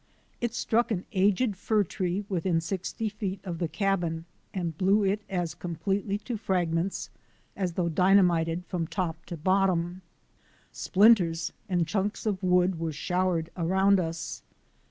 [0.41, 5.21] It struck an aged fir tree within sixty feet of the cabin and blew it
[5.29, 7.11] as completely to fragments
[7.55, 10.01] as though dyna mited from top to bottom.
[10.71, 14.41] Splinters and chunks of wood were showered around us.